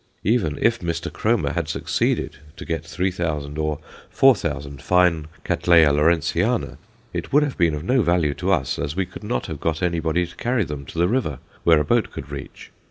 Even 0.23 0.57
if 0.59 0.79
Mr. 0.79 1.11
Kromer 1.13 1.51
had 1.53 1.67
succeeded 1.67 2.37
to 2.57 2.65
get 2.65 2.83
3000 2.83 3.59
or 3.59 3.77
4000 4.09 4.81
fine 4.81 5.27
Cattleya 5.45 5.93
Lawrenceana, 5.93 6.79
it 7.13 7.31
would 7.31 7.43
have 7.43 7.55
been 7.55 7.75
of 7.75 7.83
no 7.83 8.01
value 8.01 8.33
to 8.33 8.51
us, 8.51 8.79
as 8.79 8.95
we 8.95 9.05
could 9.05 9.23
not 9.23 9.45
have 9.45 9.59
got 9.59 9.83
anybody 9.83 10.25
to 10.25 10.35
carry 10.37 10.63
them 10.63 10.85
to 10.87 10.97
the 10.97 11.07
river 11.07 11.37
where 11.63 11.79
a 11.79 11.85
boat 11.85 12.09
could 12.09 12.31
reach. 12.31 12.71